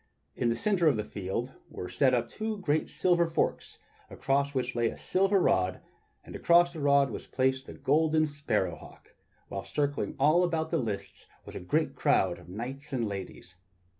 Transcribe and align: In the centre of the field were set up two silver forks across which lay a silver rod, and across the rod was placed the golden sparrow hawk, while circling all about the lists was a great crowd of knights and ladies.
In 0.35 0.49
the 0.49 0.55
centre 0.55 0.87
of 0.87 0.97
the 0.97 1.03
field 1.03 1.51
were 1.69 1.87
set 1.87 2.15
up 2.15 2.27
two 2.27 2.59
silver 2.87 3.27
forks 3.27 3.77
across 4.09 4.55
which 4.55 4.73
lay 4.73 4.87
a 4.87 4.97
silver 4.97 5.39
rod, 5.39 5.79
and 6.23 6.35
across 6.35 6.73
the 6.73 6.79
rod 6.79 7.11
was 7.11 7.27
placed 7.27 7.67
the 7.67 7.75
golden 7.75 8.25
sparrow 8.25 8.77
hawk, 8.77 9.13
while 9.47 9.61
circling 9.63 10.15
all 10.17 10.43
about 10.43 10.71
the 10.71 10.79
lists 10.79 11.27
was 11.45 11.53
a 11.55 11.59
great 11.59 11.93
crowd 11.95 12.39
of 12.39 12.49
knights 12.49 12.91
and 12.91 13.07
ladies. 13.07 13.57